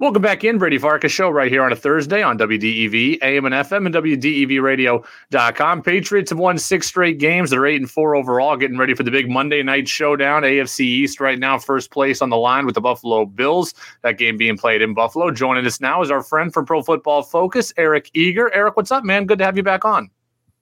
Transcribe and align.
Welcome 0.00 0.22
back 0.22 0.44
in, 0.44 0.56
Brady 0.56 0.78
Farkas 0.78 1.12
show 1.12 1.28
right 1.28 1.52
here 1.52 1.62
on 1.62 1.72
a 1.72 1.76
Thursday 1.76 2.22
on 2.22 2.38
WDEV, 2.38 3.18
AM 3.20 3.44
and 3.44 3.54
FM, 3.54 3.84
and 3.84 3.94
WDEVradio.com. 3.94 5.82
Patriots 5.82 6.30
have 6.30 6.38
won 6.38 6.56
six 6.56 6.86
straight 6.86 7.18
games. 7.18 7.50
They're 7.50 7.66
eight 7.66 7.82
and 7.82 7.90
four 7.90 8.16
overall, 8.16 8.56
getting 8.56 8.78
ready 8.78 8.94
for 8.94 9.02
the 9.02 9.10
big 9.10 9.28
Monday 9.28 9.62
night 9.62 9.88
showdown. 9.88 10.40
AFC 10.40 10.80
East 10.80 11.20
right 11.20 11.38
now, 11.38 11.58
first 11.58 11.90
place 11.90 12.22
on 12.22 12.30
the 12.30 12.38
line 12.38 12.64
with 12.64 12.76
the 12.76 12.80
Buffalo 12.80 13.26
Bills. 13.26 13.74
That 14.00 14.16
game 14.16 14.38
being 14.38 14.56
played 14.56 14.80
in 14.80 14.94
Buffalo. 14.94 15.30
Joining 15.32 15.66
us 15.66 15.82
now 15.82 16.00
is 16.00 16.10
our 16.10 16.22
friend 16.22 16.50
from 16.50 16.64
Pro 16.64 16.80
Football 16.80 17.22
Focus, 17.22 17.70
Eric 17.76 18.10
Eager. 18.14 18.50
Eric, 18.54 18.78
what's 18.78 18.90
up, 18.90 19.04
man? 19.04 19.26
Good 19.26 19.40
to 19.40 19.44
have 19.44 19.58
you 19.58 19.62
back 19.62 19.84
on. 19.84 20.10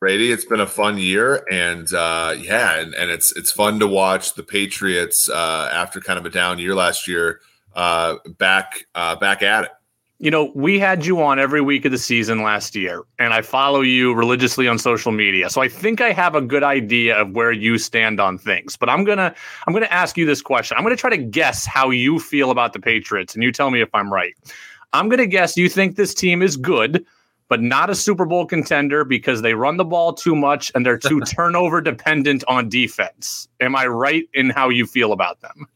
Brady, 0.01 0.33
it's 0.33 0.47
been 0.47 0.59
a 0.59 0.67
fun 0.67 0.99
year, 0.99 1.47
and 1.49 1.95
uh, 1.95 2.35
yeah, 2.37 2.81
and, 2.81 2.93
and 2.93 3.09
it's 3.09 3.31
it's 3.37 3.53
fun 3.53 3.79
to 3.79 3.87
watch 3.87 4.35
the 4.35 4.43
Patriots 4.43 5.31
uh, 5.31 5.71
after 5.73 6.01
kind 6.01 6.19
of 6.19 6.27
a 6.27 6.31
down 6.31 6.59
year 6.59 6.75
last 6.75 7.07
year 7.07 7.41
uh, 7.75 8.17
back 8.39 8.87
uh, 8.95 9.17
back 9.17 9.43
at 9.43 9.65
it. 9.65 9.71
You 10.21 10.33
know, 10.33 10.51
we 10.57 10.81
had 10.81 11.07
you 11.07 11.23
on 11.23 11.39
every 11.39 11.61
week 11.61 11.85
of 11.85 11.93
the 11.93 11.99
season 11.99 12.43
last 12.43 12.75
year, 12.75 13.05
and 13.21 13.33
I 13.33 13.41
follow 13.41 13.83
you 13.83 14.13
religiously 14.15 14.67
on 14.67 14.77
social 14.77 15.13
media. 15.13 15.49
So 15.49 15.61
I 15.61 15.69
think 15.69 16.01
I 16.01 16.11
have 16.11 16.35
a 16.35 16.41
good 16.41 16.65
idea 16.65 17.17
of 17.17 17.31
where 17.37 17.53
you 17.53 17.79
stand 17.79 18.19
on 18.19 18.37
things. 18.37 18.77
But 18.77 18.89
I'm 18.89 19.05
gonna 19.05 19.33
I'm 19.67 19.73
gonna 19.73 19.87
ask 19.87 20.17
you 20.17 20.27
this 20.27 20.43
question. 20.43 20.77
I'm 20.77 20.83
gonna 20.83 20.97
try 20.97 21.11
to 21.11 21.17
guess 21.17 21.67
how 21.67 21.91
you 21.91 22.19
feel 22.19 22.51
about 22.51 22.73
the 22.73 22.81
Patriots, 22.81 23.35
and 23.35 23.45
you 23.45 23.53
tell 23.53 23.71
me 23.71 23.81
if 23.81 23.95
I'm 23.95 24.13
right. 24.13 24.35
I'm 24.93 25.09
gonna 25.09 25.27
guess 25.27 25.57
you 25.57 25.69
think 25.69 25.95
this 25.95 26.15
team 26.15 26.43
is 26.43 26.57
good, 26.57 27.07
but 27.49 27.63
not 27.63 27.89
a 27.89 27.95
Super 27.95 28.25
Bowl 28.25 28.45
contender 28.45 29.05
because 29.05 29.43
they 29.43 29.55
run 29.55 29.77
the 29.77 29.85
ball 29.85 30.13
too 30.13 30.35
much 30.35 30.73
and 30.75 30.85
they're 30.85 30.99
too 30.99 31.21
turnover 31.27 31.81
dependent 31.81 32.43
on 32.49 32.69
defense. 32.69 33.49
Am 33.61 33.77
I 33.77 33.87
right 33.87 34.29
in 34.35 34.51
how 34.51 34.69
you 34.69 34.87
feel 34.87 35.13
about 35.13 35.41
them? 35.41 35.67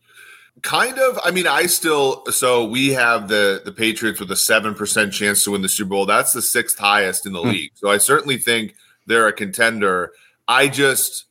Kind 0.63 0.99
of. 0.99 1.19
I 1.25 1.33
mean, 1.33 1.47
I 1.47 1.67
still. 1.67 2.25
So 2.27 2.65
we 2.65 2.91
have 2.91 3.29
the 3.29 3.63
the 3.65 3.73
Patriots 3.73 4.21
with 4.21 4.31
a 4.31 4.37
seven 4.37 4.75
percent 4.75 5.13
chance 5.13 5.43
to 5.45 5.51
win 5.51 5.63
the 5.63 5.69
Super 5.69 5.91
Bowl. 5.91 6.07
That's 6.07 6.33
the 6.33 6.43
sixth 6.43 6.79
highest 6.79 7.27
in 7.27 7.33
the 7.33 7.41
mm. 7.41 7.53
league. 7.53 7.73
So 7.75 7.91
I 7.91 7.99
certainly 7.99 8.39
think 8.39 8.77
they're 9.07 9.27
a 9.27 9.33
contender. 9.33 10.13
I 10.47 10.69
just 10.69 11.27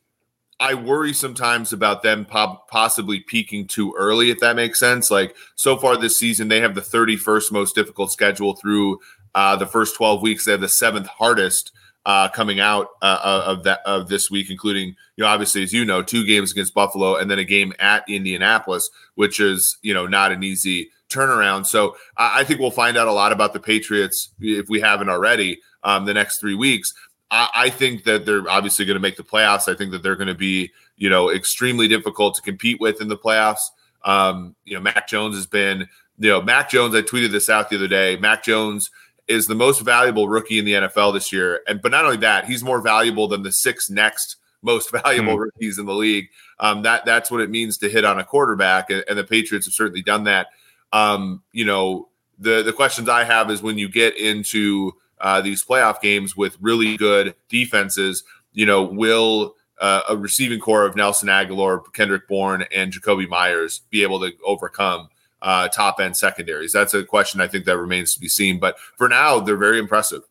I 0.60 0.74
worry 0.74 1.12
sometimes 1.12 1.72
about 1.72 2.02
them 2.02 2.24
possibly 2.24 3.20
peaking 3.20 3.66
too 3.66 3.94
early, 3.98 4.30
if 4.30 4.38
that 4.40 4.54
makes 4.54 4.78
sense. 4.78 5.10
Like 5.10 5.34
so 5.56 5.76
far 5.76 5.96
this 5.96 6.16
season, 6.16 6.46
they 6.46 6.60
have 6.60 6.76
the 6.76 6.80
31st 6.80 7.50
most 7.50 7.74
difficult 7.74 8.12
schedule 8.12 8.54
through 8.54 9.00
uh, 9.34 9.56
the 9.56 9.66
first 9.66 9.96
12 9.96 10.22
weeks. 10.22 10.44
They 10.44 10.52
have 10.52 10.60
the 10.60 10.68
seventh 10.68 11.08
hardest 11.08 11.72
uh, 12.04 12.28
coming 12.28 12.60
out 12.60 12.88
uh, 13.00 13.20
uh, 13.22 13.44
of 13.46 13.62
that 13.64 13.80
of 13.86 14.08
this 14.08 14.30
week, 14.30 14.50
including 14.50 14.88
you 15.16 15.24
know 15.24 15.26
obviously 15.26 15.62
as 15.62 15.72
you 15.72 15.84
know 15.84 16.02
two 16.02 16.26
games 16.26 16.50
against 16.50 16.74
Buffalo 16.74 17.16
and 17.16 17.30
then 17.30 17.38
a 17.38 17.44
game 17.44 17.72
at 17.78 18.04
Indianapolis, 18.08 18.90
which 19.14 19.40
is 19.40 19.78
you 19.82 19.94
know 19.94 20.06
not 20.06 20.32
an 20.32 20.42
easy 20.42 20.90
turnaround. 21.08 21.66
So 21.66 21.96
I, 22.16 22.40
I 22.40 22.44
think 22.44 22.60
we'll 22.60 22.70
find 22.70 22.96
out 22.96 23.08
a 23.08 23.12
lot 23.12 23.32
about 23.32 23.52
the 23.52 23.60
Patriots 23.60 24.30
if 24.40 24.68
we 24.68 24.80
haven't 24.80 25.08
already 25.08 25.60
um, 25.84 26.04
the 26.04 26.14
next 26.14 26.38
three 26.38 26.54
weeks. 26.54 26.92
I, 27.30 27.48
I 27.54 27.70
think 27.70 28.04
that 28.04 28.26
they're 28.26 28.48
obviously 28.48 28.84
going 28.84 28.96
to 28.96 29.00
make 29.00 29.16
the 29.16 29.22
playoffs. 29.22 29.68
I 29.68 29.76
think 29.76 29.92
that 29.92 30.02
they're 30.02 30.16
going 30.16 30.28
to 30.28 30.34
be 30.34 30.72
you 30.96 31.08
know 31.08 31.30
extremely 31.30 31.86
difficult 31.88 32.34
to 32.36 32.42
compete 32.42 32.80
with 32.80 33.00
in 33.00 33.08
the 33.08 33.16
playoffs. 33.16 33.62
Um, 34.04 34.56
you 34.64 34.74
know, 34.74 34.80
Mac 34.80 35.06
Jones 35.06 35.36
has 35.36 35.46
been 35.46 35.88
you 36.18 36.30
know 36.30 36.42
Mac 36.42 36.68
Jones. 36.68 36.94
I 36.94 37.02
tweeted 37.02 37.30
this 37.30 37.48
out 37.48 37.70
the 37.70 37.76
other 37.76 37.88
day. 37.88 38.16
Mac 38.16 38.42
Jones 38.42 38.90
is 39.28 39.46
the 39.46 39.54
most 39.54 39.80
valuable 39.80 40.28
rookie 40.28 40.58
in 40.58 40.64
the 40.64 40.74
NFL 40.74 41.14
this 41.14 41.32
year. 41.32 41.60
And 41.66 41.80
but 41.80 41.90
not 41.90 42.04
only 42.04 42.18
that, 42.18 42.46
he's 42.46 42.62
more 42.62 42.80
valuable 42.80 43.28
than 43.28 43.42
the 43.42 43.52
six 43.52 43.90
next 43.90 44.36
most 44.62 44.90
valuable 45.04 45.36
mm. 45.36 45.40
rookies 45.40 45.78
in 45.78 45.86
the 45.86 45.94
league. 45.94 46.28
Um, 46.58 46.82
that 46.82 47.04
that's 47.04 47.30
what 47.30 47.40
it 47.40 47.50
means 47.50 47.78
to 47.78 47.88
hit 47.88 48.04
on 48.04 48.18
a 48.18 48.24
quarterback, 48.24 48.90
and, 48.90 49.04
and 49.08 49.18
the 49.18 49.24
Patriots 49.24 49.66
have 49.66 49.74
certainly 49.74 50.02
done 50.02 50.24
that. 50.24 50.48
Um, 50.92 51.42
you 51.52 51.64
know, 51.64 52.08
the 52.38 52.62
the 52.62 52.72
questions 52.72 53.08
I 53.08 53.24
have 53.24 53.50
is 53.50 53.62
when 53.62 53.78
you 53.78 53.88
get 53.88 54.16
into 54.16 54.92
uh, 55.20 55.40
these 55.40 55.64
playoff 55.64 56.00
games 56.00 56.36
with 56.36 56.56
really 56.60 56.96
good 56.96 57.34
defenses, 57.48 58.24
you 58.52 58.66
know, 58.66 58.82
will 58.82 59.54
uh, 59.80 60.02
a 60.08 60.16
receiving 60.16 60.60
corps 60.60 60.86
of 60.86 60.94
Nelson 60.94 61.28
Agholor, 61.28 61.80
Kendrick 61.92 62.28
Bourne, 62.28 62.64
and 62.74 62.92
Jakobi 62.92 63.28
Meyers 63.28 63.82
be 63.90 64.02
able 64.02 64.20
to 64.20 64.32
overcome 64.44 65.08
uh, 65.42 65.68
top 65.68 66.00
end 66.00 66.16
secondaries? 66.16 66.72
That's 66.72 66.94
a 66.94 67.04
question 67.04 67.40
I 67.40 67.48
think 67.48 67.66
that 67.66 67.76
remains 67.76 68.14
to 68.14 68.20
be 68.20 68.28
seen. 68.28 68.58
But 68.58 68.78
for 68.96 69.08
now, 69.08 69.40
they're 69.40 69.56
very 69.56 69.78
impressive. 69.78 70.22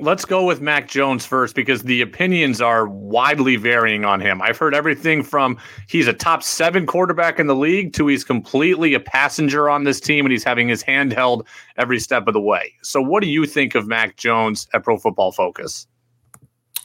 Let's 0.00 0.24
go 0.24 0.44
with 0.44 0.60
Mac 0.60 0.88
Jones 0.88 1.24
first 1.24 1.54
because 1.54 1.84
the 1.84 2.00
opinions 2.00 2.60
are 2.60 2.88
widely 2.88 3.54
varying 3.54 4.04
on 4.04 4.20
him. 4.20 4.42
I've 4.42 4.58
heard 4.58 4.74
everything 4.74 5.22
from 5.22 5.56
he's 5.88 6.08
a 6.08 6.12
top 6.12 6.42
seven 6.42 6.84
quarterback 6.84 7.38
in 7.38 7.46
the 7.46 7.54
league 7.54 7.92
to 7.92 8.08
he's 8.08 8.24
completely 8.24 8.94
a 8.94 9.00
passenger 9.00 9.70
on 9.70 9.84
this 9.84 10.00
team 10.00 10.24
and 10.24 10.32
he's 10.32 10.42
having 10.42 10.66
his 10.66 10.82
hand 10.82 11.12
held 11.12 11.46
every 11.76 12.00
step 12.00 12.26
of 12.26 12.34
the 12.34 12.40
way. 12.40 12.72
So, 12.82 13.00
what 13.00 13.22
do 13.22 13.28
you 13.28 13.46
think 13.46 13.76
of 13.76 13.86
Mac 13.86 14.16
Jones 14.16 14.66
at 14.74 14.82
Pro 14.82 14.98
Football 14.98 15.30
Focus? 15.30 15.86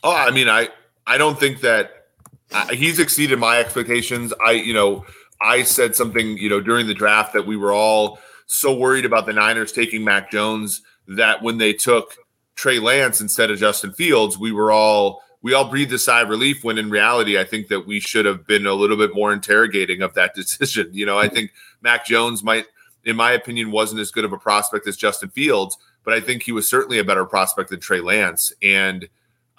Oh, 0.03 0.15
I 0.15 0.29
mean, 0.29 0.47
I 0.47 0.69
I 1.07 1.17
don't 1.17 1.39
think 1.39 1.61
that 1.61 2.09
uh, 2.51 2.67
he's 2.67 2.99
exceeded 2.99 3.39
my 3.39 3.57
expectations. 3.57 4.33
I 4.45 4.51
you 4.51 4.73
know 4.73 5.03
I 5.41 5.63
said 5.63 5.95
something, 5.95 6.37
you 6.37 6.49
know, 6.49 6.59
during 6.59 6.87
the 6.87 6.93
draft 6.93 7.33
that 7.33 7.47
we 7.47 7.57
were 7.57 7.71
all 7.71 8.19
so 8.45 8.75
worried 8.75 9.05
about 9.05 9.25
the 9.25 9.33
Niners 9.33 9.71
taking 9.71 10.03
Mac 10.03 10.31
Jones 10.31 10.81
that 11.07 11.41
when 11.41 11.57
they 11.57 11.73
took 11.73 12.15
Trey 12.55 12.79
Lance 12.79 13.21
instead 13.21 13.51
of 13.51 13.59
Justin 13.59 13.93
Fields, 13.93 14.37
we 14.37 14.51
were 14.51 14.71
all 14.71 15.21
we 15.41 15.53
all 15.53 15.69
breathed 15.69 15.93
a 15.93 15.99
sigh 15.99 16.21
of 16.21 16.29
relief 16.29 16.63
when 16.63 16.77
in 16.77 16.89
reality 16.89 17.39
I 17.39 17.45
think 17.45 17.69
that 17.69 17.87
we 17.87 18.01
should 18.01 18.25
have 18.25 18.45
been 18.45 18.65
a 18.65 18.73
little 18.73 18.97
bit 18.97 19.15
more 19.15 19.31
interrogating 19.31 20.01
of 20.01 20.13
that 20.15 20.35
decision. 20.35 20.89
You 20.91 21.05
know, 21.05 21.17
I 21.17 21.27
hmm. 21.27 21.35
think 21.35 21.51
Mac 21.81 22.05
Jones 22.05 22.43
might 22.43 22.65
in 23.05 23.15
my 23.15 23.31
opinion 23.31 23.71
wasn't 23.71 24.01
as 24.01 24.11
good 24.11 24.25
of 24.25 24.33
a 24.33 24.37
prospect 24.37 24.87
as 24.87 24.97
Justin 24.97 25.29
Fields, 25.29 25.77
but 26.03 26.13
I 26.13 26.19
think 26.19 26.43
he 26.43 26.51
was 26.51 26.69
certainly 26.69 26.99
a 26.99 27.03
better 27.03 27.25
prospect 27.25 27.69
than 27.69 27.79
Trey 27.79 28.01
Lance 28.01 28.51
and 28.61 29.07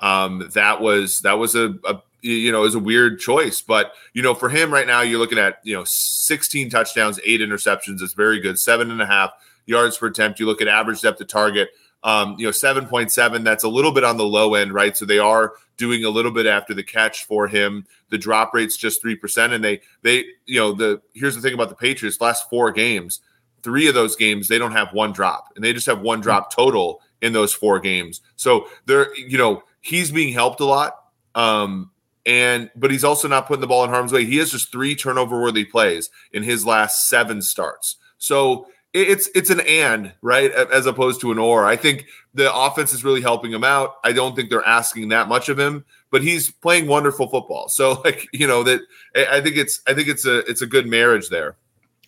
um, 0.00 0.48
that 0.54 0.80
was 0.80 1.20
that 1.20 1.38
was 1.38 1.54
a, 1.54 1.74
a 1.84 2.00
you 2.22 2.52
know, 2.52 2.64
is 2.64 2.74
a 2.74 2.80
weird 2.80 3.18
choice. 3.18 3.60
But, 3.60 3.92
you 4.12 4.22
know, 4.22 4.34
for 4.34 4.48
him 4.48 4.72
right 4.72 4.86
now, 4.86 5.02
you're 5.02 5.18
looking 5.18 5.38
at, 5.38 5.60
you 5.62 5.74
know, 5.74 5.84
16 5.84 6.70
touchdowns, 6.70 7.20
eight 7.24 7.40
interceptions. 7.40 8.02
It's 8.02 8.12
very 8.12 8.40
good. 8.40 8.58
Seven 8.58 8.90
and 8.90 9.00
a 9.00 9.06
half 9.06 9.32
yards 9.66 9.96
per 9.96 10.08
attempt. 10.08 10.40
You 10.40 10.46
look 10.46 10.60
at 10.60 10.68
average 10.68 11.00
depth 11.00 11.20
of 11.20 11.28
target, 11.28 11.70
um, 12.02 12.36
you 12.38 12.46
know, 12.46 12.52
7.7. 12.52 13.44
That's 13.44 13.64
a 13.64 13.68
little 13.68 13.92
bit 13.92 14.04
on 14.04 14.16
the 14.16 14.24
low 14.24 14.54
end, 14.54 14.72
right? 14.72 14.96
So 14.96 15.04
they 15.04 15.18
are 15.18 15.54
doing 15.76 16.04
a 16.04 16.10
little 16.10 16.30
bit 16.30 16.46
after 16.46 16.74
the 16.74 16.82
catch 16.82 17.24
for 17.24 17.48
him. 17.48 17.86
The 18.10 18.18
drop 18.18 18.52
rate's 18.52 18.76
just 18.76 19.02
3%. 19.02 19.52
And 19.52 19.64
they, 19.64 19.80
they, 20.02 20.24
you 20.46 20.60
know, 20.60 20.72
the, 20.72 21.00
here's 21.14 21.34
the 21.34 21.40
thing 21.40 21.54
about 21.54 21.68
the 21.70 21.74
Patriots 21.74 22.20
last 22.20 22.50
four 22.50 22.70
games, 22.70 23.20
three 23.62 23.88
of 23.88 23.94
those 23.94 24.16
games, 24.16 24.48
they 24.48 24.58
don't 24.58 24.72
have 24.72 24.92
one 24.92 25.12
drop 25.12 25.52
and 25.54 25.64
they 25.64 25.72
just 25.72 25.86
have 25.86 26.00
one 26.00 26.20
drop 26.20 26.52
total 26.52 27.00
in 27.22 27.32
those 27.32 27.52
four 27.52 27.78
games. 27.78 28.20
So 28.36 28.66
they're, 28.86 29.14
you 29.16 29.36
know, 29.36 29.62
he's 29.80 30.10
being 30.10 30.32
helped 30.32 30.60
a 30.60 30.64
lot. 30.64 30.96
Um, 31.34 31.90
and 32.26 32.70
but 32.76 32.90
he's 32.90 33.04
also 33.04 33.28
not 33.28 33.46
putting 33.46 33.60
the 33.60 33.66
ball 33.66 33.84
in 33.84 33.90
harm's 33.90 34.12
way. 34.12 34.24
He 34.24 34.36
has 34.38 34.50
just 34.50 34.70
three 34.70 34.94
turnover 34.94 35.40
worthy 35.40 35.64
plays 35.64 36.10
in 36.32 36.42
his 36.42 36.66
last 36.66 37.08
seven 37.08 37.40
starts. 37.42 37.96
So 38.18 38.66
it's 38.92 39.28
it's 39.34 39.50
an 39.50 39.60
and 39.60 40.12
right 40.20 40.50
as 40.50 40.86
opposed 40.86 41.20
to 41.22 41.32
an 41.32 41.38
or. 41.38 41.64
I 41.64 41.76
think 41.76 42.06
the 42.34 42.52
offense 42.54 42.92
is 42.92 43.04
really 43.04 43.20
helping 43.20 43.52
him 43.52 43.64
out. 43.64 43.96
I 44.04 44.12
don't 44.12 44.34
think 44.34 44.50
they're 44.50 44.66
asking 44.66 45.08
that 45.08 45.28
much 45.28 45.48
of 45.48 45.58
him, 45.58 45.84
but 46.10 46.22
he's 46.22 46.50
playing 46.50 46.86
wonderful 46.86 47.28
football. 47.28 47.68
So 47.68 48.00
like 48.04 48.28
you 48.32 48.46
know 48.46 48.62
that 48.64 48.80
I 49.14 49.40
think 49.40 49.56
it's 49.56 49.80
I 49.86 49.94
think 49.94 50.08
it's 50.08 50.26
a 50.26 50.38
it's 50.50 50.62
a 50.62 50.66
good 50.66 50.86
marriage 50.86 51.28
there. 51.28 51.56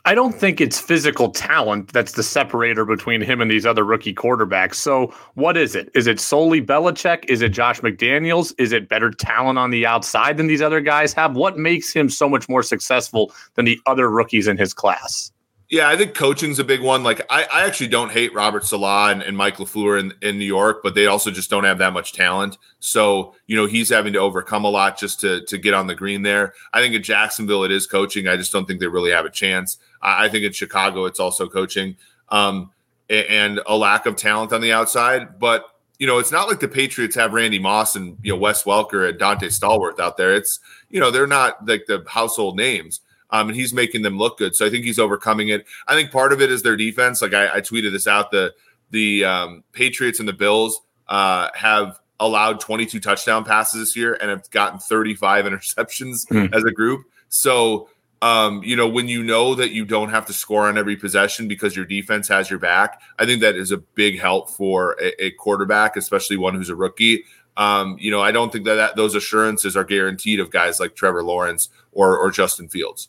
I 0.04 0.16
don't 0.16 0.34
think 0.34 0.60
it's 0.60 0.80
physical 0.80 1.30
talent 1.30 1.92
that's 1.92 2.12
the 2.12 2.24
separator 2.24 2.84
between 2.84 3.20
him 3.20 3.40
and 3.40 3.48
these 3.48 3.64
other 3.64 3.84
rookie 3.84 4.12
quarterbacks. 4.14 4.74
So, 4.74 5.14
what 5.34 5.56
is 5.56 5.76
it? 5.76 5.90
Is 5.94 6.08
it 6.08 6.18
solely 6.18 6.60
Belichick? 6.60 7.24
Is 7.28 7.40
it 7.40 7.50
Josh 7.50 7.80
McDaniels? 7.82 8.52
Is 8.58 8.72
it 8.72 8.88
better 8.88 9.12
talent 9.12 9.60
on 9.60 9.70
the 9.70 9.86
outside 9.86 10.38
than 10.38 10.48
these 10.48 10.60
other 10.60 10.80
guys 10.80 11.12
have? 11.12 11.36
What 11.36 11.56
makes 11.56 11.92
him 11.92 12.08
so 12.08 12.28
much 12.28 12.48
more 12.48 12.64
successful 12.64 13.32
than 13.54 13.64
the 13.64 13.78
other 13.86 14.10
rookies 14.10 14.48
in 14.48 14.58
his 14.58 14.74
class? 14.74 15.30
Yeah, 15.72 15.88
I 15.88 15.96
think 15.96 16.12
coaching's 16.12 16.58
a 16.58 16.64
big 16.64 16.82
one. 16.82 17.02
Like, 17.02 17.22
I, 17.30 17.44
I 17.44 17.64
actually 17.64 17.88
don't 17.88 18.12
hate 18.12 18.34
Robert 18.34 18.66
Saleh 18.66 19.10
and, 19.10 19.22
and 19.22 19.34
Mike 19.34 19.56
LaFleur 19.56 19.98
in, 19.98 20.12
in 20.20 20.38
New 20.38 20.44
York, 20.44 20.80
but 20.82 20.94
they 20.94 21.06
also 21.06 21.30
just 21.30 21.48
don't 21.48 21.64
have 21.64 21.78
that 21.78 21.94
much 21.94 22.12
talent. 22.12 22.58
So, 22.78 23.34
you 23.46 23.56
know, 23.56 23.64
he's 23.64 23.88
having 23.88 24.12
to 24.12 24.18
overcome 24.18 24.66
a 24.66 24.68
lot 24.68 24.98
just 24.98 25.20
to, 25.20 25.42
to 25.46 25.56
get 25.56 25.72
on 25.72 25.86
the 25.86 25.94
green 25.94 26.20
there. 26.20 26.52
I 26.74 26.82
think 26.82 26.94
in 26.94 27.02
Jacksonville, 27.02 27.64
it 27.64 27.72
is 27.72 27.86
coaching. 27.86 28.28
I 28.28 28.36
just 28.36 28.52
don't 28.52 28.66
think 28.66 28.80
they 28.80 28.86
really 28.86 29.12
have 29.12 29.24
a 29.24 29.30
chance. 29.30 29.78
I, 30.02 30.28
think 30.28 30.44
in 30.44 30.52
Chicago, 30.52 31.06
it's 31.06 31.18
also 31.18 31.48
coaching 31.48 31.96
um, 32.28 32.70
and 33.08 33.58
a 33.66 33.74
lack 33.74 34.04
of 34.04 34.16
talent 34.16 34.52
on 34.52 34.60
the 34.60 34.74
outside. 34.74 35.38
But 35.38 35.64
you 35.98 36.06
know, 36.06 36.18
it's 36.18 36.32
not 36.32 36.48
like 36.48 36.60
the 36.60 36.68
Patriots 36.68 37.16
have 37.16 37.32
Randy 37.32 37.58
Moss 37.58 37.96
and 37.96 38.18
you 38.22 38.34
know 38.34 38.38
Wes 38.38 38.64
Welker 38.64 39.08
and 39.08 39.18
Donté 39.18 39.44
Stallworth 39.44 40.00
out 40.00 40.18
there. 40.18 40.34
It's 40.34 40.60
you 40.90 41.00
know 41.00 41.10
they're 41.10 41.26
not 41.26 41.66
like 41.66 41.86
the 41.86 42.04
household 42.06 42.58
names. 42.58 43.00
Um, 43.32 43.48
and 43.48 43.56
he's 43.56 43.72
making 43.72 44.02
them 44.02 44.18
look 44.18 44.38
good. 44.38 44.54
So 44.54 44.66
I 44.66 44.70
think 44.70 44.84
he's 44.84 44.98
overcoming 44.98 45.48
it. 45.48 45.66
I 45.88 45.94
think 45.94 46.12
part 46.12 46.32
of 46.32 46.40
it 46.40 46.52
is 46.52 46.62
their 46.62 46.76
defense. 46.76 47.22
Like 47.22 47.34
I, 47.34 47.56
I 47.56 47.60
tweeted 47.60 47.90
this 47.92 48.06
out: 48.06 48.30
the 48.30 48.54
the 48.90 49.24
um, 49.24 49.64
Patriots 49.72 50.20
and 50.20 50.28
the 50.28 50.34
Bills 50.34 50.80
uh, 51.08 51.48
have 51.54 51.98
allowed 52.20 52.60
22 52.60 53.00
touchdown 53.00 53.44
passes 53.44 53.80
this 53.80 53.96
year 53.96 54.16
and 54.20 54.30
have 54.30 54.48
gotten 54.50 54.78
35 54.78 55.44
interceptions 55.46 56.26
mm. 56.28 56.54
as 56.54 56.62
a 56.62 56.70
group. 56.70 57.02
So 57.28 57.88
Um, 58.22 58.62
you 58.62 58.76
know, 58.76 58.88
when 58.88 59.08
you 59.08 59.24
know 59.24 59.56
that 59.56 59.72
you 59.72 59.84
don't 59.84 60.10
have 60.10 60.26
to 60.26 60.32
score 60.32 60.68
on 60.68 60.78
every 60.78 60.94
possession 60.94 61.48
because 61.48 61.74
your 61.74 61.84
defense 61.84 62.28
has 62.28 62.48
your 62.48 62.60
back, 62.60 63.00
I 63.18 63.26
think 63.26 63.40
that 63.40 63.56
is 63.56 63.72
a 63.72 63.78
big 63.78 64.20
help 64.20 64.48
for 64.48 64.96
a, 65.02 65.24
a 65.24 65.30
quarterback, 65.32 65.96
especially 65.96 66.36
one 66.36 66.54
who's 66.54 66.70
a 66.70 66.76
rookie. 66.76 67.24
Um, 67.56 67.96
you 67.98 68.12
know, 68.12 68.22
I 68.22 68.30
don't 68.30 68.52
think 68.52 68.64
that, 68.66 68.76
that 68.76 68.94
those 68.94 69.16
assurances 69.16 69.76
are 69.76 69.82
guaranteed 69.82 70.38
of 70.38 70.50
guys 70.50 70.78
like 70.78 70.94
Trevor 70.94 71.24
Lawrence 71.24 71.68
or 71.90 72.16
or 72.16 72.30
Justin 72.30 72.68
Fields. 72.68 73.08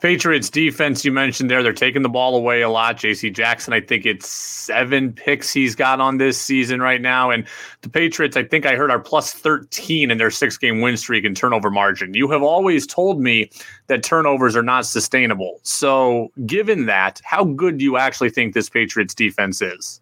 Patriots 0.00 0.50
defense, 0.50 1.04
you 1.04 1.12
mentioned 1.12 1.50
there, 1.50 1.62
they're 1.62 1.72
taking 1.72 2.02
the 2.02 2.08
ball 2.08 2.36
away 2.36 2.60
a 2.60 2.68
lot. 2.68 2.96
JC 2.96 3.32
Jackson, 3.32 3.72
I 3.72 3.80
think 3.80 4.04
it's 4.04 4.28
seven 4.28 5.12
picks 5.12 5.52
he's 5.52 5.74
got 5.74 6.00
on 6.00 6.18
this 6.18 6.40
season 6.40 6.80
right 6.80 7.00
now. 7.00 7.30
And 7.30 7.46
the 7.80 7.88
Patriots, 7.88 8.36
I 8.36 8.44
think 8.44 8.66
I 8.66 8.74
heard 8.74 8.90
are 8.90 9.00
plus 9.00 9.32
13 9.32 10.10
in 10.10 10.18
their 10.18 10.30
six 10.30 10.58
game 10.58 10.80
win 10.80 10.96
streak 10.96 11.24
and 11.24 11.36
turnover 11.36 11.70
margin. 11.70 12.14
You 12.14 12.28
have 12.30 12.42
always 12.42 12.86
told 12.86 13.20
me 13.20 13.50
that 13.86 14.02
turnovers 14.02 14.56
are 14.56 14.62
not 14.62 14.86
sustainable. 14.86 15.60
So, 15.62 16.30
given 16.46 16.86
that, 16.86 17.20
how 17.24 17.44
good 17.44 17.78
do 17.78 17.84
you 17.84 17.96
actually 17.96 18.30
think 18.30 18.54
this 18.54 18.68
Patriots 18.68 19.14
defense 19.14 19.62
is? 19.62 20.00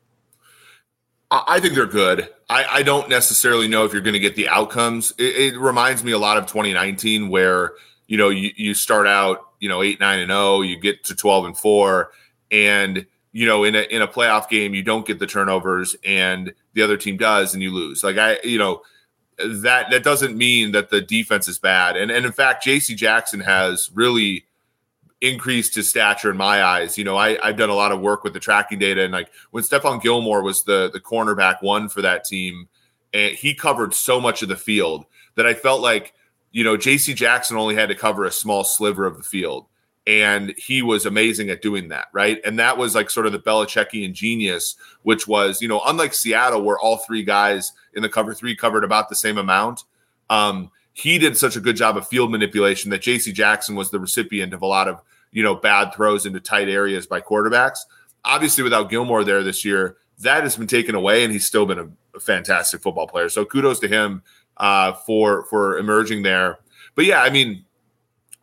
I 1.33 1.61
think 1.61 1.75
they're 1.75 1.87
good. 1.87 2.29
I, 2.51 2.65
I 2.71 2.83
don't 2.83 3.09
necessarily 3.09 3.67
know 3.67 3.87
if 3.87 3.93
you're 3.93 4.03
going 4.03 4.13
to 4.13 4.21
get 4.21 4.37
the 4.37 4.49
outcomes. 4.49 5.15
It, 5.17 5.55
it 5.55 5.59
reminds 5.59 6.05
me 6.05 6.13
a 6.13 6.19
lot 6.19 6.37
of 6.37 6.45
2019 6.47 7.31
where 7.31 7.73
you 8.07 8.19
know 8.19 8.29
you, 8.29 8.51
you 8.57 8.75
start 8.75 9.07
out 9.07 9.49
you 9.63 9.69
know 9.69 9.81
eight 9.81 10.01
nine 10.01 10.19
and 10.19 10.31
zero, 10.31 10.41
oh, 10.41 10.63
you 10.63 10.77
get 10.77 11.05
to 11.05 11.15
twelve 11.15 11.47
and 11.47 11.57
four, 11.57 12.11
and 12.51 13.07
you 13.31 13.47
know 13.47 13.63
in 13.63 13.77
a 13.77 13.83
in 13.83 14.03
a 14.03 14.09
playoff 14.09 14.49
game 14.49 14.75
you 14.75 14.83
don't 14.83 15.07
get 15.07 15.21
the 15.21 15.27
turnovers 15.27 15.95
and 16.05 16.53
the 16.75 16.83
other 16.83 16.97
team 16.97 17.17
does 17.17 17.55
and 17.55 17.63
you 17.63 17.71
lose. 17.71 18.03
Like 18.03 18.19
I 18.19 18.39
you 18.43 18.59
know 18.59 18.83
that 19.39 19.89
that 19.93 20.03
doesn't 20.03 20.37
mean 20.37 20.73
that 20.73 20.91
the 20.91 21.01
defense 21.01 21.47
is 21.47 21.61
bad. 21.61 21.97
And 21.97 22.11
and 22.11 22.27
in 22.27 22.33
fact, 22.33 22.65
J.C. 22.65 22.97
Jackson 22.97 23.39
has 23.39 23.89
really 23.95 24.47
increased 25.21 25.77
his 25.77 25.89
stature 25.89 26.33
in 26.33 26.37
my 26.37 26.65
eyes. 26.65 26.99
You 26.99 27.05
know, 27.05 27.17
I, 27.17 27.39
I've 27.47 27.57
done 27.57 27.71
a 27.71 27.75
lot 27.75 27.93
of 27.93 28.01
work 28.01 28.25
with 28.25 28.33
the 28.33 28.41
tracking 28.41 28.81
data, 28.81 29.03
and 29.03 29.13
like 29.13 29.31
when 29.53 29.63
Stephon 29.63 30.03
Gilmore 30.03 30.43
was 30.43 30.65
the 30.65 30.91
the 30.93 31.01
cornerback 31.01 31.63
one 31.63 31.89
for 31.89 32.03
that 32.03 32.25
team, 32.25 32.69
and 33.13 33.33
he 33.33 33.55
covered 33.55 33.95
so 33.95 34.21
much 34.21 34.43
of 34.43 34.49
the 34.49 34.57
field 34.57 35.07
that 35.37 35.47
I 35.47 35.55
felt 35.55 35.81
like 35.81 36.15
you 36.53 36.63
know, 36.63 36.77
JC 36.77 37.15
Jackson 37.15 37.57
only 37.57 37.75
had 37.75 37.89
to 37.89 37.95
cover 37.95 38.25
a 38.25 38.31
small 38.31 38.63
sliver 38.63 39.07
of 39.07 39.17
the 39.17 39.23
field. 39.23 39.67
And 40.07 40.53
he 40.57 40.83
was 40.83 41.07
amazing 41.07 41.49
at 41.51 41.63
doing 41.63 41.89
that, 41.89 42.09
right? 42.13 42.41
And 42.45 42.59
that 42.59 42.77
was 42.77 42.95
like 42.95 43.09
sort 43.09 43.27
of 43.27 43.33
the 43.33 43.39
Belichickian 43.39 44.13
genius, 44.13 44.77
which 45.03 45.29
was, 45.29 45.63
you 45.63 45.69
know, 45.69 45.81
unlike 45.87 46.13
Seattle, 46.13 46.63
where 46.63 46.79
all 46.79 46.97
three 46.99 47.23
guys 47.23 47.73
in 47.95 48.03
the 48.03 48.09
cover 48.09 48.35
three 48.35 48.57
covered 48.57 48.83
about 48.83 49.09
the 49.09 49.15
same 49.15 49.39
amount. 49.39 49.85
Um, 50.29 50.71
he 50.93 51.19
did 51.19 51.37
such 51.37 51.57
a 51.57 51.61
good 51.61 51.77
job 51.77 51.97
of 51.97 52.09
field 52.09 52.31
manipulation 52.31 52.91
that 52.91 53.01
JC 53.01 53.33
Jackson 53.33 53.77
was 53.77 53.91
the 53.91 54.01
recipient 54.01 54.53
of 54.53 54.63
a 54.63 54.67
lot 54.67 54.89
of, 54.89 55.01
you 55.31 55.43
know, 55.43 55.55
bad 55.55 55.95
throws 55.95 56.27
into 56.27 56.41
tight 56.41 56.69
areas 56.69 57.07
by 57.07 57.21
quarterbacks. 57.21 57.79
Obviously, 58.25 58.65
without 58.65 58.91
Gilmore 58.91 59.25
there 59.25 59.43
this 59.43 59.65
year, 59.65 59.97
that 60.21 60.43
has 60.43 60.57
been 60.57 60.67
taken 60.67 60.95
away, 60.95 61.25
and 61.25 61.33
he's 61.33 61.47
still 61.47 61.65
been 61.65 61.79
a, 61.79 61.89
a 62.15 62.21
fantastic 62.21 62.83
football 62.83 63.07
player. 63.07 63.29
So 63.29 63.45
kudos 63.45 63.81
to 63.81 63.89
him 63.89 64.23
uh, 64.63 64.93
for 64.93 65.45
for 65.47 65.77
emerging 65.77 66.23
there. 66.23 66.61
But 66.95 67.05
yeah, 67.05 67.21
I 67.21 67.31
mean, 67.31 67.65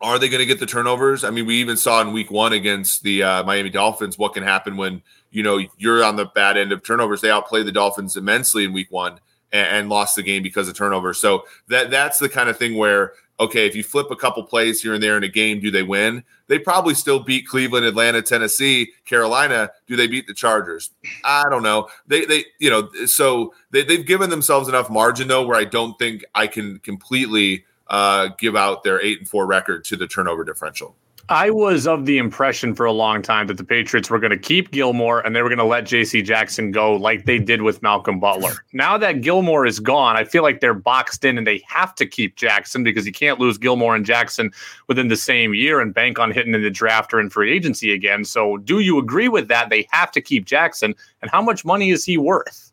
are 0.00 0.18
they 0.18 0.28
going 0.28 0.40
to 0.40 0.46
get 0.46 0.60
the 0.60 0.66
turnovers? 0.66 1.24
I 1.24 1.30
mean, 1.30 1.46
we 1.46 1.56
even 1.56 1.76
saw 1.76 2.00
in 2.02 2.12
Week 2.12 2.30
One 2.30 2.52
against 2.52 3.02
the 3.02 3.22
uh, 3.22 3.44
Miami 3.44 3.70
Dolphins 3.70 4.18
what 4.18 4.34
can 4.34 4.42
happen 4.42 4.76
when 4.76 5.02
you 5.30 5.42
know 5.42 5.60
you're 5.78 6.04
on 6.04 6.16
the 6.16 6.26
bad 6.26 6.58
end 6.58 6.72
of 6.72 6.84
turnovers. 6.84 7.22
They 7.22 7.30
outplayed 7.30 7.66
the 7.66 7.72
Dolphins 7.72 8.16
immensely 8.16 8.64
in 8.64 8.74
Week 8.74 8.92
One 8.92 9.18
and, 9.50 9.66
and 9.66 9.88
lost 9.88 10.14
the 10.14 10.22
game 10.22 10.42
because 10.42 10.68
of 10.68 10.76
turnovers. 10.76 11.18
So 11.18 11.44
that 11.68 11.90
that's 11.90 12.18
the 12.18 12.28
kind 12.28 12.50
of 12.50 12.58
thing 12.58 12.76
where 12.76 13.14
okay, 13.40 13.66
if 13.66 13.74
you 13.74 13.82
flip 13.82 14.10
a 14.10 14.16
couple 14.16 14.42
plays 14.44 14.82
here 14.82 14.94
and 14.94 15.02
there 15.02 15.16
in 15.16 15.24
a 15.24 15.28
game, 15.28 15.58
do 15.58 15.70
they 15.70 15.82
win? 15.82 16.22
They 16.46 16.58
probably 16.58 16.94
still 16.94 17.18
beat 17.20 17.48
Cleveland, 17.48 17.86
Atlanta, 17.86 18.22
Tennessee, 18.22 18.92
Carolina. 19.06 19.70
Do 19.86 19.96
they 19.96 20.06
beat 20.06 20.26
the 20.26 20.34
Chargers? 20.34 20.90
I 21.24 21.44
don't 21.48 21.62
know. 21.62 21.88
They 22.06 22.24
they 22.26 22.44
you 22.58 22.70
know 22.70 22.88
so 23.06 23.54
they 23.70 23.82
they've 23.82 24.06
given 24.06 24.30
themselves 24.30 24.68
enough 24.68 24.90
margin 24.90 25.26
though 25.26 25.44
where 25.44 25.56
I 25.56 25.64
don't 25.64 25.98
think 25.98 26.24
I 26.34 26.46
can 26.46 26.78
completely 26.80 27.64
uh, 27.88 28.28
give 28.38 28.54
out 28.54 28.84
their 28.84 29.00
eight 29.00 29.18
and 29.18 29.28
four 29.28 29.46
record 29.46 29.84
to 29.86 29.96
the 29.96 30.06
turnover 30.06 30.44
differential. 30.44 30.94
I 31.30 31.48
was 31.48 31.86
of 31.86 32.06
the 32.06 32.18
impression 32.18 32.74
for 32.74 32.84
a 32.84 32.92
long 32.92 33.22
time 33.22 33.46
that 33.46 33.56
the 33.56 33.62
Patriots 33.62 34.10
were 34.10 34.18
going 34.18 34.32
to 34.32 34.36
keep 34.36 34.72
Gilmore 34.72 35.20
and 35.20 35.34
they 35.34 35.42
were 35.42 35.48
going 35.48 35.60
to 35.60 35.64
let 35.64 35.86
J.C. 35.86 36.22
Jackson 36.22 36.72
go 36.72 36.96
like 36.96 37.24
they 37.24 37.38
did 37.38 37.62
with 37.62 37.80
Malcolm 37.82 38.18
Butler. 38.18 38.64
Now 38.72 38.98
that 38.98 39.20
Gilmore 39.20 39.64
is 39.64 39.78
gone, 39.78 40.16
I 40.16 40.24
feel 40.24 40.42
like 40.42 40.58
they're 40.58 40.74
boxed 40.74 41.24
in 41.24 41.38
and 41.38 41.46
they 41.46 41.62
have 41.68 41.94
to 41.94 42.06
keep 42.06 42.34
Jackson 42.34 42.82
because 42.82 43.06
you 43.06 43.12
can't 43.12 43.38
lose 43.38 43.58
Gilmore 43.58 43.94
and 43.94 44.04
Jackson 44.04 44.50
within 44.88 45.06
the 45.06 45.16
same 45.16 45.54
year 45.54 45.80
and 45.80 45.94
bank 45.94 46.18
on 46.18 46.32
hitting 46.32 46.52
in 46.52 46.64
the 46.64 46.70
draft 46.70 47.14
or 47.14 47.20
in 47.20 47.30
free 47.30 47.52
agency 47.52 47.92
again. 47.92 48.24
So, 48.24 48.56
do 48.56 48.80
you 48.80 48.98
agree 48.98 49.28
with 49.28 49.46
that? 49.48 49.70
They 49.70 49.86
have 49.92 50.10
to 50.12 50.20
keep 50.20 50.46
Jackson, 50.46 50.96
and 51.22 51.30
how 51.30 51.42
much 51.42 51.64
money 51.64 51.90
is 51.90 52.04
he 52.04 52.18
worth? 52.18 52.72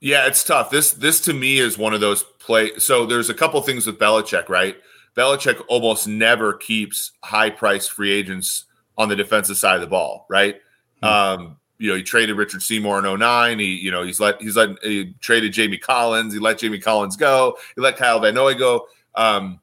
Yeah, 0.00 0.26
it's 0.26 0.44
tough. 0.44 0.70
This 0.70 0.92
this 0.92 1.20
to 1.22 1.34
me 1.34 1.58
is 1.58 1.76
one 1.76 1.92
of 1.92 2.00
those 2.00 2.22
play. 2.38 2.78
So 2.78 3.04
there's 3.04 3.28
a 3.28 3.34
couple 3.34 3.60
things 3.60 3.86
with 3.86 3.98
Belichick, 3.98 4.48
right? 4.48 4.76
Belichick 5.16 5.62
almost 5.68 6.08
never 6.08 6.54
keeps 6.54 7.12
high 7.22 7.50
priced 7.50 7.92
free 7.92 8.10
agents 8.10 8.64
on 8.96 9.08
the 9.08 9.16
defensive 9.16 9.56
side 9.56 9.76
of 9.76 9.80
the 9.80 9.86
ball, 9.86 10.26
right? 10.28 10.56
Mm-hmm. 11.02 11.42
Um, 11.42 11.56
you 11.78 11.90
know, 11.90 11.96
he 11.96 12.02
traded 12.02 12.36
Richard 12.36 12.62
Seymour 12.62 13.04
in 13.04 13.18
09. 13.18 13.58
He, 13.58 13.76
you 13.76 13.90
know, 13.90 14.02
he's 14.02 14.20
let 14.20 14.40
he's 14.40 14.56
let 14.56 14.82
he 14.82 15.14
traded 15.20 15.52
Jamie 15.52 15.78
Collins. 15.78 16.32
He 16.32 16.38
let 16.38 16.58
Jamie 16.58 16.78
Collins 16.78 17.16
go. 17.16 17.56
He 17.74 17.80
let 17.80 17.96
Kyle 17.96 18.20
Van 18.20 18.34
Noy 18.34 18.54
go. 18.54 18.86
Um, 19.14 19.60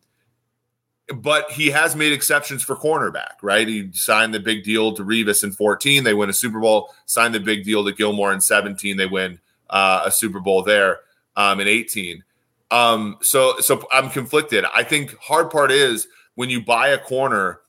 but 1.15 1.51
he 1.51 1.69
has 1.69 1.95
made 1.95 2.13
exceptions 2.13 2.63
for 2.63 2.75
cornerback, 2.75 3.35
right? 3.41 3.67
He 3.67 3.89
signed 3.91 4.33
the 4.33 4.39
big 4.39 4.63
deal 4.63 4.93
to 4.93 5.03
Revis 5.03 5.43
in 5.43 5.51
14. 5.51 6.03
They 6.03 6.13
win 6.13 6.29
a 6.29 6.33
Super 6.33 6.59
Bowl. 6.59 6.93
Signed 7.05 7.35
the 7.35 7.39
big 7.39 7.63
deal 7.63 7.83
to 7.83 7.91
Gilmore 7.91 8.33
in 8.33 8.39
17. 8.39 8.97
They 8.97 9.07
win 9.07 9.39
uh, 9.69 10.03
a 10.05 10.11
Super 10.11 10.39
Bowl 10.39 10.63
there 10.63 10.99
um, 11.35 11.59
in 11.59 11.67
18. 11.67 12.23
Um, 12.71 13.17
so 13.21 13.59
so 13.59 13.85
I'm 13.91 14.09
conflicted. 14.09 14.65
I 14.73 14.83
think 14.83 15.15
hard 15.19 15.51
part 15.51 15.71
is 15.71 16.07
when 16.35 16.49
you 16.49 16.63
buy 16.63 16.87
a 16.87 16.97
corner 16.97 17.59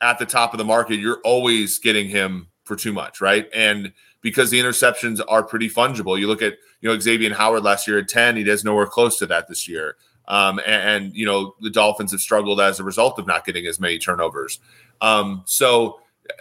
at 0.00 0.18
the 0.18 0.26
top 0.26 0.52
of 0.52 0.58
the 0.58 0.64
market, 0.64 0.96
you're 0.96 1.20
always 1.24 1.78
getting 1.78 2.08
him 2.08 2.48
for 2.64 2.76
too 2.76 2.92
much, 2.92 3.20
right? 3.20 3.48
And 3.54 3.92
because 4.20 4.50
the 4.50 4.60
interceptions 4.60 5.20
are 5.28 5.42
pretty 5.42 5.70
fungible. 5.70 6.18
You 6.18 6.26
look 6.26 6.42
at 6.42 6.54
you 6.80 6.88
know 6.88 6.98
Xavier 6.98 7.34
Howard 7.34 7.62
last 7.62 7.86
year 7.86 7.98
at 7.98 8.08
10, 8.08 8.36
he 8.36 8.44
does 8.44 8.64
nowhere 8.64 8.86
close 8.86 9.18
to 9.18 9.26
that 9.26 9.48
this 9.48 9.68
year. 9.68 9.96
Um, 10.26 10.58
and, 10.58 11.04
and, 11.06 11.14
you 11.14 11.24
know 11.24 11.54
the 11.62 11.70
Dolphins 11.70 12.12
have 12.12 12.20
struggled 12.20 12.60
as 12.60 12.78
a 12.78 12.84
result 12.84 13.18
of 13.18 13.26
not 13.26 13.46
getting 13.46 13.66
as 13.66 13.80
many 13.80 13.98
turnovers. 13.98 14.60
Um, 15.00 15.42
so 15.46 16.00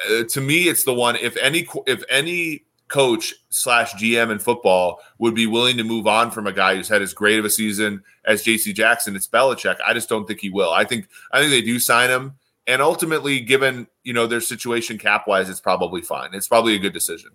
uh, 0.10 0.24
to 0.30 0.42
me, 0.42 0.68
it's 0.68 0.84
the 0.84 0.94
one. 0.94 1.16
If 1.16 1.38
any 1.38 1.68
if 1.86 2.04
any 2.10 2.66
coach 2.88 3.34
slash 3.50 3.94
GM 3.94 4.32
in 4.32 4.40
football 4.40 5.02
would 5.18 5.36
be 5.36 5.48
willing 5.48 5.78
to 5.78 5.84
move 5.84 6.08
on 6.08 6.32
from 6.32 6.48
a 6.48 6.54
guy 6.54 6.76
who's 6.76 6.88
had 6.88 7.02
as 7.02 7.14
great 7.14 7.40
of 7.40 7.46
a 7.46 7.50
season 7.50 8.04
as 8.26 8.44
JC 8.44 8.74
Jackson. 8.74 9.16
It's 9.16 9.28
Belichick. 9.28 9.78
I 9.86 9.94
just 9.94 10.10
don't 10.10 10.28
think 10.28 10.40
he 10.40 10.50
will. 10.50 10.72
I 10.72 10.84
think 10.84 11.08
I 11.32 11.40
think 11.40 11.52
they 11.52 11.62
do 11.62 11.80
sign 11.80 12.10
him. 12.10 12.36
And 12.66 12.82
ultimately, 12.82 13.40
given 13.40 13.88
you 14.04 14.14
know 14.14 14.28
their 14.28 14.42
situation 14.42 14.98
cap 14.98 15.28
wise, 15.28 15.50
it's 15.50 15.62
probably 15.62 16.02
fine. 16.02 16.34
It's 16.34 16.48
probably 16.48 16.76
a 16.76 16.80
good 16.80 16.94
decision. 16.94 17.32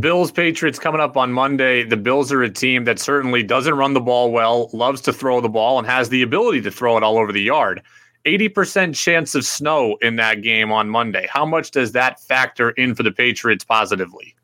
Bills 0.00 0.30
Patriots 0.30 0.78
coming 0.78 1.00
up 1.00 1.16
on 1.16 1.32
Monday. 1.32 1.82
The 1.82 1.96
Bills 1.96 2.30
are 2.30 2.42
a 2.42 2.50
team 2.50 2.84
that 2.84 2.98
certainly 2.98 3.42
doesn't 3.42 3.74
run 3.74 3.94
the 3.94 4.00
ball 4.00 4.30
well, 4.30 4.68
loves 4.74 5.00
to 5.02 5.14
throw 5.14 5.40
the 5.40 5.48
ball, 5.48 5.78
and 5.78 5.86
has 5.86 6.10
the 6.10 6.20
ability 6.20 6.60
to 6.62 6.70
throw 6.70 6.98
it 6.98 7.02
all 7.02 7.16
over 7.16 7.32
the 7.32 7.40
yard. 7.40 7.82
80% 8.26 8.94
chance 8.94 9.34
of 9.34 9.46
snow 9.46 9.96
in 10.02 10.16
that 10.16 10.42
game 10.42 10.70
on 10.70 10.90
Monday. 10.90 11.26
How 11.30 11.46
much 11.46 11.70
does 11.70 11.92
that 11.92 12.20
factor 12.20 12.70
in 12.70 12.94
for 12.94 13.02
the 13.02 13.12
Patriots 13.12 13.64
positively? 13.64 14.34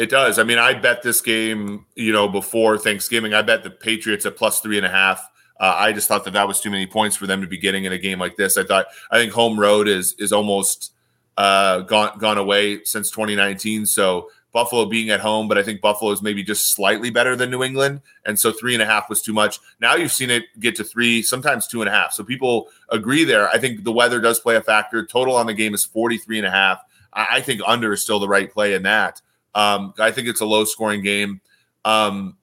It 0.00 0.08
does. 0.08 0.38
I 0.38 0.44
mean, 0.44 0.56
I 0.56 0.72
bet 0.72 1.02
this 1.02 1.20
game, 1.20 1.84
you 1.94 2.10
know, 2.10 2.26
before 2.26 2.78
Thanksgiving, 2.78 3.34
I 3.34 3.42
bet 3.42 3.64
the 3.64 3.70
Patriots 3.70 4.24
at 4.24 4.34
plus 4.34 4.60
three 4.62 4.78
and 4.78 4.86
a 4.86 4.88
half. 4.88 5.20
Uh, 5.60 5.74
I 5.76 5.92
just 5.92 6.08
thought 6.08 6.24
that 6.24 6.32
that 6.32 6.48
was 6.48 6.58
too 6.58 6.70
many 6.70 6.86
points 6.86 7.16
for 7.16 7.26
them 7.26 7.42
to 7.42 7.46
be 7.46 7.58
getting 7.58 7.84
in 7.84 7.92
a 7.92 7.98
game 7.98 8.18
like 8.18 8.36
this. 8.36 8.56
I 8.56 8.64
thought, 8.64 8.86
I 9.10 9.18
think 9.18 9.34
home 9.34 9.60
road 9.60 9.88
is 9.88 10.14
is 10.18 10.32
almost 10.32 10.94
uh, 11.36 11.80
gone 11.80 12.16
gone 12.16 12.38
away 12.38 12.82
since 12.84 13.10
2019. 13.10 13.84
So 13.84 14.30
Buffalo 14.54 14.86
being 14.86 15.10
at 15.10 15.20
home, 15.20 15.48
but 15.48 15.58
I 15.58 15.62
think 15.62 15.82
Buffalo 15.82 16.12
is 16.12 16.22
maybe 16.22 16.42
just 16.42 16.74
slightly 16.74 17.10
better 17.10 17.36
than 17.36 17.50
New 17.50 17.62
England, 17.62 18.00
and 18.24 18.38
so 18.38 18.52
three 18.52 18.72
and 18.72 18.82
a 18.82 18.86
half 18.86 19.10
was 19.10 19.20
too 19.20 19.34
much. 19.34 19.58
Now 19.82 19.96
you've 19.96 20.12
seen 20.12 20.30
it 20.30 20.44
get 20.58 20.76
to 20.76 20.84
three, 20.84 21.20
sometimes 21.20 21.66
two 21.66 21.82
and 21.82 21.90
a 21.90 21.92
half. 21.92 22.14
So 22.14 22.24
people 22.24 22.68
agree 22.88 23.24
there. 23.24 23.50
I 23.50 23.58
think 23.58 23.84
the 23.84 23.92
weather 23.92 24.18
does 24.18 24.40
play 24.40 24.56
a 24.56 24.62
factor. 24.62 25.04
Total 25.04 25.36
on 25.36 25.44
the 25.44 25.52
game 25.52 25.74
is 25.74 25.84
43 25.84 26.38
and 26.38 26.46
a 26.46 26.50
half. 26.50 26.82
I, 27.12 27.26
I 27.32 27.40
think 27.42 27.60
under 27.66 27.92
is 27.92 28.02
still 28.02 28.18
the 28.18 28.28
right 28.28 28.50
play 28.50 28.72
in 28.72 28.84
that. 28.84 29.20
Um, 29.54 29.94
I 29.98 30.10
think 30.10 30.28
it's 30.28 30.40
a 30.40 30.46
low 30.46 30.64
scoring 30.64 31.02
game. 31.02 31.40
Um, 31.84 32.36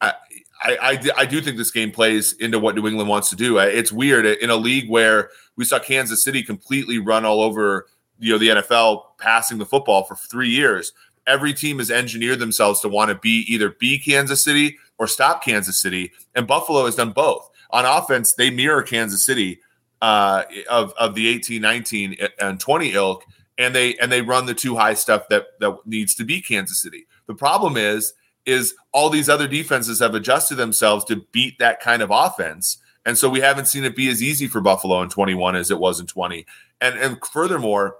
I, 0.00 0.14
I, 0.62 1.10
I, 1.16 1.26
do 1.26 1.40
think 1.40 1.56
this 1.56 1.70
game 1.70 1.90
plays 1.90 2.32
into 2.34 2.58
what 2.58 2.74
New 2.74 2.86
England 2.86 3.08
wants 3.08 3.30
to 3.30 3.36
do. 3.36 3.58
It's 3.58 3.92
weird 3.92 4.26
in 4.26 4.50
a 4.50 4.56
league 4.56 4.90
where 4.90 5.30
we 5.56 5.64
saw 5.64 5.78
Kansas 5.78 6.22
City 6.22 6.42
completely 6.42 6.98
run 6.98 7.24
all 7.24 7.42
over 7.42 7.86
you 8.20 8.32
know 8.32 8.38
the 8.38 8.48
NFL 8.48 9.02
passing 9.18 9.58
the 9.58 9.66
football 9.66 10.04
for 10.04 10.14
three 10.14 10.50
years. 10.50 10.92
Every 11.26 11.52
team 11.52 11.78
has 11.78 11.90
engineered 11.90 12.38
themselves 12.38 12.80
to 12.80 12.88
want 12.88 13.08
to 13.08 13.14
be 13.14 13.44
either 13.48 13.70
be 13.70 13.98
Kansas 13.98 14.44
City 14.44 14.78
or 14.98 15.06
stop 15.06 15.42
Kansas 15.42 15.80
City, 15.80 16.12
and 16.34 16.46
Buffalo 16.46 16.84
has 16.84 16.94
done 16.94 17.10
both. 17.10 17.50
On 17.70 17.84
offense, 17.84 18.34
they 18.34 18.50
mirror 18.50 18.82
Kansas 18.82 19.24
City 19.24 19.60
uh, 20.02 20.44
of 20.68 20.92
of 20.98 21.14
the 21.14 21.28
18, 21.28 21.60
19, 21.60 22.16
and 22.40 22.60
20 22.60 22.92
ilk, 22.92 23.24
and 23.60 23.74
they 23.74 23.94
and 23.96 24.10
they 24.10 24.22
run 24.22 24.46
the 24.46 24.54
two 24.54 24.74
high 24.74 24.94
stuff 24.94 25.28
that 25.28 25.58
that 25.60 25.76
needs 25.86 26.14
to 26.16 26.24
be 26.24 26.40
Kansas 26.40 26.80
City. 26.80 27.06
The 27.26 27.34
problem 27.34 27.76
is 27.76 28.14
is 28.46 28.74
all 28.92 29.10
these 29.10 29.28
other 29.28 29.46
defenses 29.46 29.98
have 30.00 30.14
adjusted 30.14 30.54
themselves 30.54 31.04
to 31.04 31.16
beat 31.30 31.58
that 31.58 31.78
kind 31.78 32.00
of 32.00 32.10
offense. 32.10 32.78
And 33.04 33.18
so 33.18 33.28
we 33.28 33.40
haven't 33.40 33.66
seen 33.66 33.84
it 33.84 33.94
be 33.94 34.08
as 34.08 34.22
easy 34.22 34.46
for 34.46 34.62
Buffalo 34.62 35.02
in 35.02 35.10
21 35.10 35.56
as 35.56 35.70
it 35.70 35.78
was 35.78 36.00
in 36.00 36.06
20. 36.06 36.46
And 36.80 36.98
and 36.98 37.18
furthermore, 37.24 37.96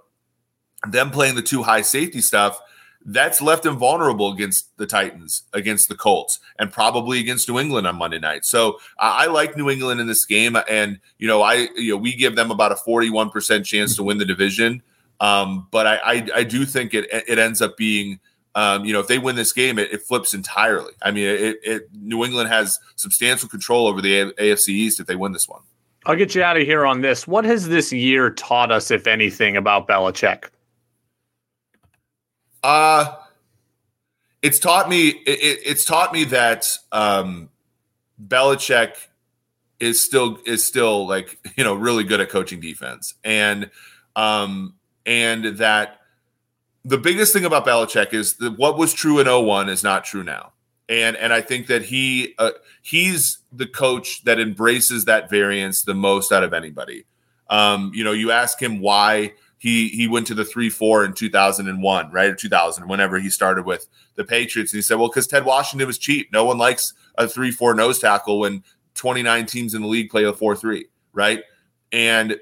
them 0.88 1.11
playing 1.11 1.35
the 1.35 1.43
two 1.43 1.62
high 1.62 1.83
safety 1.83 2.23
stuff, 2.23 2.59
that's 3.05 3.43
left 3.43 3.62
them 3.62 3.76
vulnerable 3.76 4.33
against 4.33 4.75
the 4.79 4.87
Titans, 4.87 5.43
against 5.52 5.90
the 5.90 5.95
Colts, 5.95 6.40
and 6.59 6.73
probably 6.73 7.19
against 7.19 7.49
New 7.49 7.59
England 7.59 7.87
on 7.87 7.97
Monday 7.97 8.19
night. 8.19 8.47
So 8.47 8.79
I, 8.99 9.25
I 9.25 9.26
like 9.26 9.59
New 9.59 9.69
England 9.69 10.00
in 10.00 10.07
this 10.07 10.25
game, 10.25 10.57
and 10.69 11.00
you 11.19 11.29
know, 11.29 11.43
I 11.43 11.69
you 11.76 11.93
know 11.93 11.97
we 11.99 12.14
give 12.14 12.35
them 12.35 12.50
about 12.50 12.73
a 12.73 12.76
forty-one 12.76 13.29
percent 13.29 13.67
chance 13.67 13.95
to 13.97 14.02
win 14.02 14.17
the 14.17 14.25
division, 14.25 14.83
um, 15.21 15.69
but 15.71 15.87
I, 15.87 15.97
I, 15.97 16.29
I 16.37 16.45
do 16.45 16.65
think 16.65 16.95
it 16.95 17.07
it 17.11 17.39
ends 17.39 17.62
up 17.62 17.77
being. 17.77 18.21
Um, 18.57 18.85
you 18.85 18.93
know, 18.93 18.99
if 18.99 19.07
they 19.07 19.21
win 19.21 19.37
this 19.37 19.53
game, 19.53 19.79
it, 19.79 19.93
it 19.93 20.03
flips 20.03 20.35
entirely. 20.35 20.93
I 21.00 21.12
mean, 21.12 21.25
it, 21.25 21.61
it, 21.62 21.89
New 21.95 22.25
England 22.25 22.49
has 22.49 22.81
substantial 22.97 23.49
control 23.49 23.87
over 23.87 24.00
the 24.00 24.33
AFC 24.33 24.71
East 24.71 24.99
if 24.99 25.07
they 25.07 25.15
win 25.15 25.31
this 25.31 25.49
one. 25.49 25.61
I'll 26.05 26.17
get 26.17 26.35
you 26.35 26.43
out 26.43 26.57
of 26.57 26.65
here 26.65 26.85
on 26.85 27.00
this. 27.00 27.29
What 27.29 27.45
has 27.45 27.69
this 27.69 27.93
year 27.93 28.29
taught 28.31 28.73
us, 28.73 28.91
if 28.91 29.07
anything, 29.07 29.57
about 29.57 29.87
Belichick? 29.87 30.49
Uh 32.65 33.15
it's 34.43 34.59
taught 34.59 34.89
me 34.89 35.09
it, 35.09 35.59
it's 35.65 35.85
taught 35.85 36.12
me 36.12 36.25
that 36.25 36.67
um 36.93 37.49
Belichick 38.23 38.95
is 39.79 40.00
still 40.00 40.39
is 40.47 40.65
still 40.65 41.07
like 41.07 41.39
you 41.57 41.65
know 41.65 41.75
really 41.75 42.05
good 42.05 42.21
at 42.21 42.29
coaching 42.29 42.61
defense 42.61 43.15
and 43.25 43.71
um 44.17 44.75
and 45.11 45.45
that 45.59 45.99
the 46.85 46.97
biggest 46.97 47.33
thing 47.33 47.45
about 47.45 47.67
Belichick 47.67 48.14
is 48.14 48.35
that 48.37 48.57
what 48.57 48.79
was 48.79 48.95
true 48.95 49.19
in 49.19 49.26
01 49.26 49.69
is 49.69 49.83
not 49.83 50.05
true 50.05 50.23
now. 50.23 50.52
And 50.88 51.17
and 51.17 51.33
I 51.33 51.40
think 51.40 51.67
that 51.67 51.83
he 51.83 52.35
uh, 52.38 52.52
he's 52.83 53.38
the 53.52 53.67
coach 53.67 54.23
that 54.25 54.38
embraces 54.38 55.05
that 55.07 55.29
variance 55.29 55.83
the 55.83 55.95
most 55.95 56.31
out 56.31 56.45
of 56.45 56.52
anybody. 56.52 57.07
Um 57.49 57.90
you 57.93 58.05
know 58.05 58.12
you 58.12 58.31
ask 58.31 58.62
him 58.62 58.81
why 58.81 59.35
he 59.59 59.88
he 59.88 60.07
went 60.07 60.29
to 60.29 60.35
the 60.35 60.45
three 60.45 60.71
four 60.71 61.05
in 61.05 61.12
2001 61.12 62.12
right? 62.12 62.31
Or 62.31 62.35
2000 62.37 62.88
whenever 62.88 63.19
he 63.19 63.31
started 63.31 63.67
with 63.67 63.88
the 64.14 64.25
patriots. 64.25 64.73
And 64.73 64.79
he 64.79 64.83
said 64.83 64.97
well 64.97 65.09
because 65.09 65.26
ted 65.26 65.45
washington 65.45 65.88
was 65.88 65.99
cheap. 65.99 66.33
No 66.33 66.45
one 66.45 66.59
likes 66.59 66.93
a 67.19 67.26
three 67.26 67.50
four 67.50 67.75
nose 67.75 67.99
tackle 67.99 68.38
when 68.40 68.62
29 68.95 69.47
teams 69.47 69.75
in 69.75 69.83
the 69.83 69.88
league 69.88 70.11
play 70.11 70.25
a 70.25 70.33
four 70.33 70.55
three 70.55 70.87
right? 71.12 71.43
And 71.93 72.38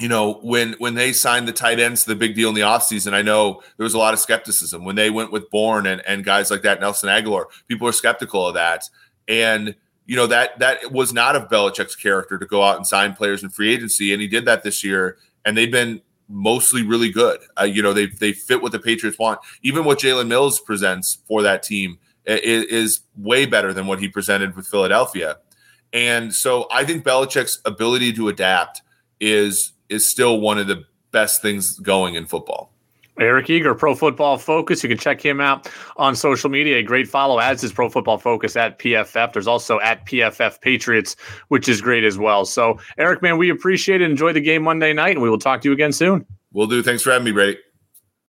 you 0.00 0.08
know 0.08 0.34
when 0.42 0.74
when 0.78 0.94
they 0.94 1.12
signed 1.12 1.46
the 1.46 1.52
tight 1.52 1.78
ends 1.78 2.02
to 2.02 2.08
the 2.08 2.16
big 2.16 2.34
deal 2.34 2.48
in 2.48 2.54
the 2.54 2.60
offseason 2.60 3.12
i 3.12 3.22
know 3.22 3.62
there 3.76 3.84
was 3.84 3.94
a 3.94 3.98
lot 3.98 4.12
of 4.12 4.18
skepticism 4.18 4.84
when 4.84 4.96
they 4.96 5.08
went 5.08 5.30
with 5.30 5.48
bourne 5.50 5.86
and, 5.86 6.02
and 6.06 6.24
guys 6.24 6.50
like 6.50 6.62
that 6.62 6.80
nelson 6.80 7.08
Agholor, 7.08 7.44
people 7.68 7.84
were 7.84 7.92
skeptical 7.92 8.48
of 8.48 8.54
that 8.54 8.82
and 9.28 9.76
you 10.06 10.16
know 10.16 10.26
that 10.26 10.58
that 10.58 10.92
was 10.92 11.12
not 11.12 11.36
of 11.36 11.48
Belichick's 11.48 11.96
character 11.96 12.38
to 12.38 12.46
go 12.46 12.62
out 12.62 12.76
and 12.76 12.86
sign 12.86 13.14
players 13.14 13.42
in 13.42 13.50
free 13.50 13.72
agency, 13.72 14.12
and 14.12 14.20
he 14.20 14.28
did 14.28 14.44
that 14.44 14.62
this 14.62 14.84
year, 14.84 15.18
and 15.44 15.56
they've 15.56 15.70
been 15.70 16.00
mostly 16.28 16.82
really 16.82 17.10
good. 17.10 17.40
Uh, 17.58 17.64
you 17.64 17.82
know, 17.82 17.92
they 17.92 18.06
they 18.06 18.32
fit 18.32 18.62
what 18.62 18.72
the 18.72 18.78
Patriots 18.78 19.18
want. 19.18 19.40
Even 19.62 19.84
what 19.84 19.98
Jalen 19.98 20.28
Mills 20.28 20.60
presents 20.60 21.18
for 21.26 21.42
that 21.42 21.62
team 21.62 21.98
is, 22.26 22.64
is, 22.64 23.00
way 23.16 23.46
better 23.46 23.72
than 23.72 23.86
what 23.86 24.00
he 24.00 24.08
presented 24.08 24.56
with 24.56 24.66
Philadelphia. 24.66 25.38
And 25.92 26.34
so 26.34 26.66
I 26.72 26.84
think 26.84 27.04
Belichick's 27.04 27.60
ability 27.64 28.12
to 28.14 28.28
adapt 28.28 28.82
is 29.24 29.72
is 29.88 30.08
still 30.08 30.40
one 30.40 30.58
of 30.58 30.66
the 30.66 30.84
best 31.12 31.42
things 31.42 31.78
going 31.78 32.14
in 32.14 32.26
football. 32.26 32.70
Eric 33.20 33.48
Eager, 33.48 33.74
Pro 33.76 33.94
Football 33.94 34.38
Focus. 34.38 34.82
You 34.82 34.88
can 34.88 34.98
check 34.98 35.24
him 35.24 35.40
out 35.40 35.70
on 35.96 36.16
social 36.16 36.50
media. 36.50 36.78
A 36.78 36.82
great 36.82 37.06
follow, 37.06 37.38
as 37.38 37.62
is 37.62 37.72
Pro 37.72 37.88
Football 37.88 38.18
Focus 38.18 38.56
at 38.56 38.78
PFF. 38.80 39.32
There's 39.32 39.46
also 39.46 39.78
at 39.80 40.04
PFF 40.04 40.60
Patriots, 40.60 41.14
which 41.48 41.68
is 41.68 41.80
great 41.80 42.02
as 42.02 42.18
well. 42.18 42.44
So, 42.44 42.78
Eric, 42.98 43.22
man, 43.22 43.38
we 43.38 43.50
appreciate 43.50 44.00
it. 44.00 44.10
Enjoy 44.10 44.32
the 44.32 44.40
game 44.40 44.64
Monday 44.64 44.92
night, 44.92 45.12
and 45.12 45.22
we 45.22 45.30
will 45.30 45.38
talk 45.38 45.60
to 45.60 45.68
you 45.68 45.72
again 45.72 45.92
soon. 45.92 46.26
We'll 46.52 46.66
do. 46.66 46.82
Thanks 46.82 47.02
for 47.02 47.12
having 47.12 47.24
me, 47.24 47.32
Brady. 47.32 47.58